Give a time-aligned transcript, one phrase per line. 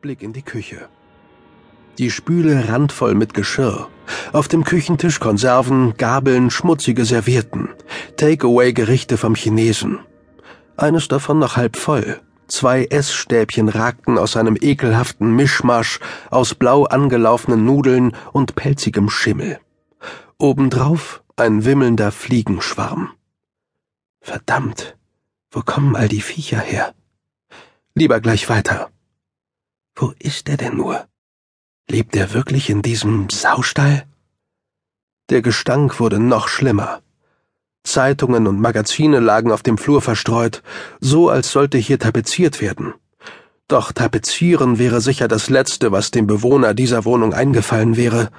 [0.00, 0.88] Blick in die Küche.
[1.98, 3.88] Die Spüle randvoll mit Geschirr.
[4.32, 7.70] Auf dem Küchentisch Konserven, Gabeln, schmutzige Servietten.
[8.16, 9.98] Takeaway-Gerichte vom Chinesen.
[10.76, 12.20] Eines davon noch halb voll.
[12.46, 15.98] Zwei Essstäbchen ragten aus einem ekelhaften Mischmasch
[16.30, 19.58] aus blau angelaufenen Nudeln und pelzigem Schimmel.
[20.38, 23.10] Obendrauf ein wimmelnder Fliegenschwarm.
[24.20, 24.96] Verdammt,
[25.50, 26.94] wo kommen all die Viecher her?
[27.94, 28.90] Lieber gleich weiter.
[30.00, 31.08] Wo ist er denn nur?
[31.90, 34.06] Lebt er wirklich in diesem Saustall?
[35.28, 37.02] Der Gestank wurde noch schlimmer.
[37.82, 40.62] Zeitungen und Magazine lagen auf dem Flur verstreut,
[41.00, 42.94] so als sollte hier tapeziert werden.
[43.66, 48.30] Doch tapezieren wäre sicher das Letzte, was dem Bewohner dieser Wohnung eingefallen wäre,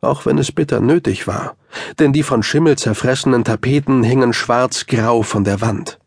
[0.00, 1.56] auch wenn es bitter nötig war,
[1.98, 5.98] denn die von Schimmel zerfressenen Tapeten hingen schwarz-grau von der Wand.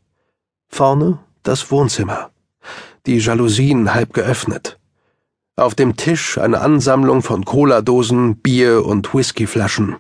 [0.70, 2.32] Vorne das Wohnzimmer,
[3.06, 4.80] die Jalousien halb geöffnet.
[5.58, 9.96] Auf dem Tisch eine Ansammlung von Cola-Dosen, Bier und Whiskyflaschen.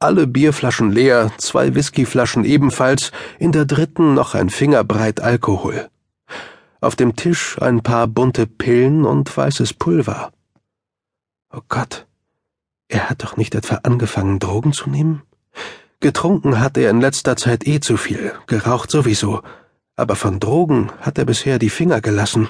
[0.00, 5.88] Alle Bierflaschen leer, zwei Whiskyflaschen ebenfalls, in der dritten noch ein Fingerbreit Alkohol.
[6.80, 10.32] Auf dem Tisch ein paar bunte Pillen und weißes Pulver.
[11.52, 12.06] Oh Gott,
[12.88, 15.22] er hat doch nicht etwa angefangen, Drogen zu nehmen?
[16.00, 19.42] Getrunken hat er in letzter Zeit eh zu viel, geraucht sowieso,
[19.94, 22.48] aber von Drogen hat er bisher die Finger gelassen.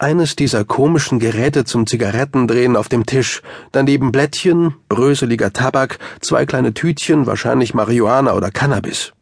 [0.00, 6.72] Eines dieser komischen Geräte zum Zigarettendrehen auf dem Tisch, daneben Blättchen, bröseliger Tabak, zwei kleine
[6.72, 9.12] Tütchen, wahrscheinlich Marihuana oder Cannabis.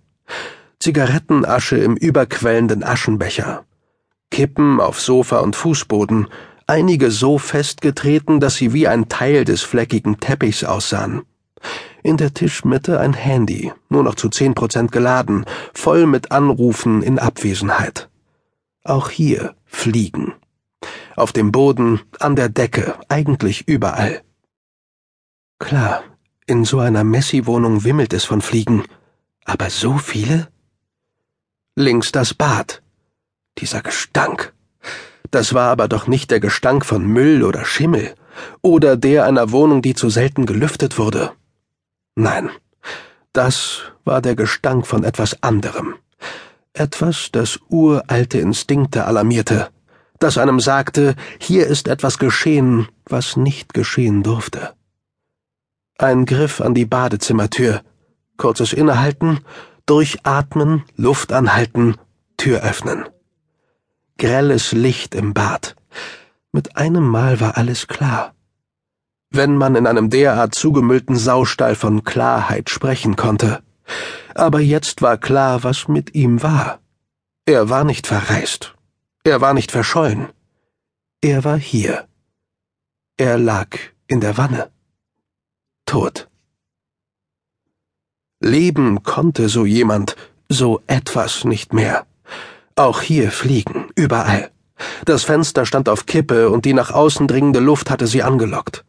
[0.78, 3.64] Zigarettenasche im überquellenden Aschenbecher.
[4.30, 6.28] Kippen auf Sofa und Fußboden,
[6.66, 11.22] einige so festgetreten, dass sie wie ein Teil des fleckigen Teppichs aussahen.
[12.02, 17.18] In der Tischmitte ein Handy, nur noch zu zehn Prozent geladen, voll mit Anrufen in
[17.18, 18.10] Abwesenheit.
[18.84, 20.34] Auch hier Fliegen
[21.16, 24.22] auf dem Boden, an der Decke, eigentlich überall.
[25.58, 26.04] Klar,
[26.46, 28.84] in so einer Messi-Wohnung wimmelt es von Fliegen,
[29.44, 30.48] aber so viele?
[31.74, 32.82] Links das Bad.
[33.58, 34.54] Dieser Gestank.
[35.30, 38.14] Das war aber doch nicht der Gestank von Müll oder Schimmel
[38.62, 41.32] oder der einer Wohnung, die zu selten gelüftet wurde.
[42.14, 42.50] Nein,
[43.32, 45.96] das war der Gestank von etwas anderem.
[46.74, 49.70] Etwas, das uralte Instinkte alarmierte
[50.18, 54.74] das einem sagte, hier ist etwas geschehen, was nicht geschehen durfte.
[55.98, 57.82] Ein Griff an die Badezimmertür,
[58.36, 59.40] kurzes Innehalten,
[59.86, 61.96] durchatmen, Luft anhalten,
[62.36, 63.06] Tür öffnen.
[64.18, 65.76] Grelles Licht im Bad.
[66.52, 68.34] Mit einem Mal war alles klar.
[69.30, 73.62] Wenn man in einem derart zugemüllten Saustall von Klarheit sprechen konnte.
[74.34, 76.80] Aber jetzt war klar, was mit ihm war.
[77.46, 78.75] Er war nicht verreist,
[79.26, 80.28] er war nicht verschollen.
[81.20, 82.06] Er war hier.
[83.16, 83.76] Er lag
[84.06, 84.70] in der Wanne.
[85.84, 86.28] Tot.
[88.40, 90.16] Leben konnte so jemand,
[90.48, 92.06] so etwas nicht mehr.
[92.76, 94.50] Auch hier fliegen, überall.
[95.04, 98.84] Das Fenster stand auf Kippe und die nach außen dringende Luft hatte sie angelockt.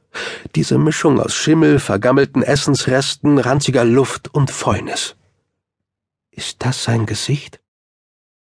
[0.55, 5.15] Diese Mischung aus Schimmel, vergammelten Essensresten, ranziger Luft und Fäulnis.
[6.31, 7.59] Ist das sein Gesicht?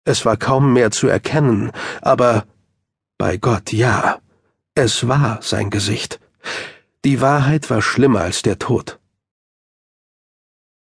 [0.03, 2.45] Es war kaum mehr zu erkennen, aber
[3.17, 4.19] bei Gott ja,
[4.73, 6.19] es war sein Gesicht.
[7.05, 8.99] Die Wahrheit war schlimmer als der Tod.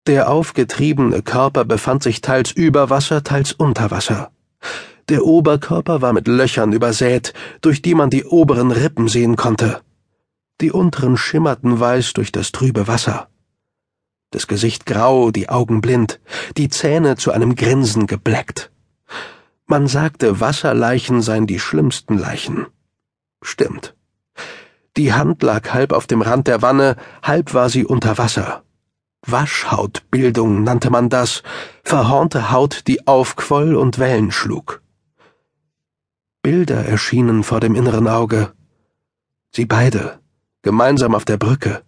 [0.07, 4.31] Der aufgetriebene Körper befand sich teils über Wasser, teils unter Wasser.
[5.09, 9.81] Der Oberkörper war mit Löchern übersät, durch die man die oberen Rippen sehen konnte.
[10.61, 13.27] Die unteren schimmerten weiß durch das trübe Wasser.
[14.31, 16.19] Das Gesicht grau, die Augen blind,
[16.55, 18.70] die Zähne zu einem Grinsen gebleckt.
[19.71, 22.67] Man sagte, Wasserleichen seien die schlimmsten Leichen.
[23.41, 23.95] Stimmt.
[24.97, 28.63] Die Hand lag halb auf dem Rand der Wanne, halb war sie unter Wasser.
[29.25, 31.41] Waschhautbildung nannte man das,
[31.85, 34.81] verhornte Haut, die aufquoll und Wellen schlug.
[36.41, 38.51] Bilder erschienen vor dem inneren Auge.
[39.51, 40.19] Sie beide,
[40.63, 41.81] gemeinsam auf der Brücke,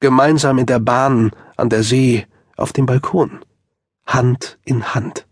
[0.00, 2.26] gemeinsam in der Bahn, an der See,
[2.56, 3.44] auf dem Balkon,
[4.06, 5.28] Hand in Hand.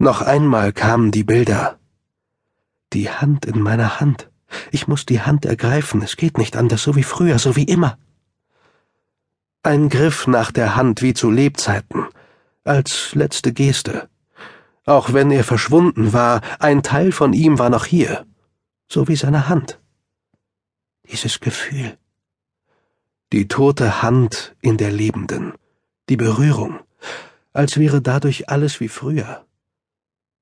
[0.00, 1.80] Noch einmal kamen die Bilder.
[2.92, 4.30] Die Hand in meiner Hand.
[4.70, 7.98] Ich muss die Hand ergreifen, es geht nicht anders, so wie früher, so wie immer.
[9.64, 12.06] Ein Griff nach der Hand wie zu Lebzeiten,
[12.62, 14.08] als letzte Geste.
[14.84, 18.24] Auch wenn er verschwunden war, ein Teil von ihm war noch hier,
[18.88, 19.80] so wie seine Hand.
[21.10, 21.98] Dieses Gefühl.
[23.32, 25.54] Die tote Hand in der Lebenden,
[26.08, 26.78] die Berührung,
[27.52, 29.44] als wäre dadurch alles wie früher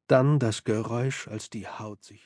[0.06, 2.24] dann das Geräusch, als die Haut sich